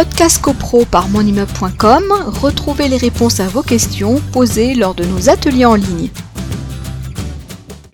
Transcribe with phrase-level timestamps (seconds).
[0.00, 2.04] Podcast CoPro par monimmeuble.com,
[2.40, 6.08] retrouvez les réponses à vos questions posées lors de nos ateliers en ligne.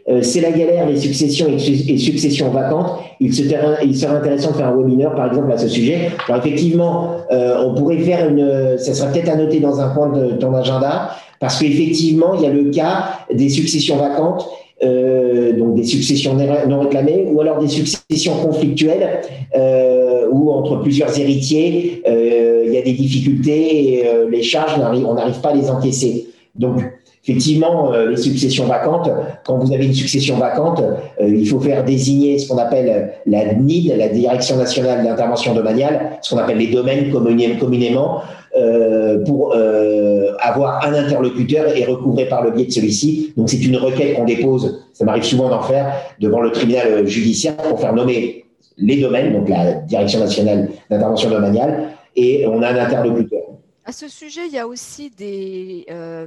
[0.08, 1.58] Euh, c'est la galère, les successions et,
[1.98, 3.00] successions vacantes.
[3.18, 6.12] Il, serait intéressant de faire un webinaire, par exemple, à ce sujet.
[6.28, 8.78] Alors, effectivement, euh, on pourrait faire une.
[8.78, 11.10] Ça sera peut-être à noter dans un point de ton agenda,
[11.40, 14.48] parce qu'effectivement, il y a le cas des successions vacantes
[14.82, 16.34] euh, donc des successions
[16.68, 19.20] non réclamées, ou alors des successions conflictuelles,
[19.56, 24.78] euh, où entre plusieurs héritiers, euh, il y a des difficultés et euh, les charges,
[24.78, 26.26] on n'arrive pas à les encaisser.
[26.54, 26.82] Donc,
[27.26, 29.10] effectivement, euh, les successions vacantes,
[29.44, 30.82] quand vous avez une succession vacante,
[31.20, 36.34] il faut faire désigner ce qu'on appelle la NID, la Direction nationale d'intervention domaniale, ce
[36.34, 38.22] qu'on appelle les domaines communément,
[38.56, 43.34] euh, pour euh, avoir un interlocuteur et recouvrer par le biais de celui-ci.
[43.36, 47.56] Donc c'est une requête qu'on dépose, ça m'arrive souvent d'en faire, devant le tribunal judiciaire
[47.56, 48.46] pour faire nommer
[48.78, 53.42] les domaines, donc la Direction nationale d'intervention domaniale, et on a un interlocuteur.
[53.84, 56.26] À ce sujet, il y a aussi des, euh,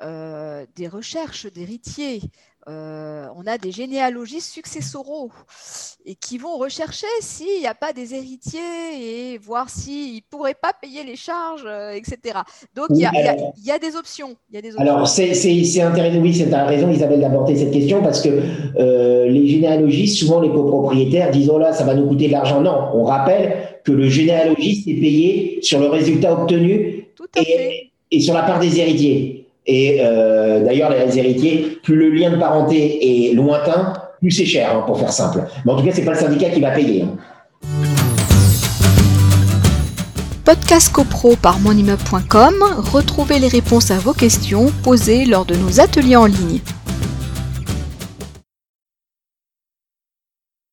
[0.00, 2.20] des recherches d'héritiers.
[2.66, 5.30] Euh, on a des généalogistes successoraux
[6.06, 10.54] et qui vont rechercher s'il n'y a pas des héritiers et voir s'ils ne pourraient
[10.54, 12.38] pas payer les charges, euh, etc.
[12.74, 14.34] Donc, il, y a, des options.
[14.78, 15.32] Alors, c'est
[15.82, 18.30] intéressant, oui, c'est ta raison, Isabelle, d'aborder cette question parce que
[18.78, 22.62] euh, les généalogistes, souvent les copropriétaires, disent Oh là, ça va nous coûter de l'argent.
[22.62, 27.08] Non, on rappelle que le généalogiste est payé sur le résultat obtenu
[28.10, 29.43] et sur la part des héritiers.
[29.66, 34.76] Et euh, d'ailleurs, les héritiers, plus le lien de parenté est lointain, plus c'est cher,
[34.76, 35.42] hein, pour faire simple.
[35.64, 37.02] Mais en tout cas, c'est pas le syndicat qui va payer.
[37.02, 37.16] Hein.
[40.44, 42.54] Podcast CoPro par monimmeuble.com,
[42.92, 46.60] retrouvez les réponses à vos questions posées lors de nos ateliers en ligne.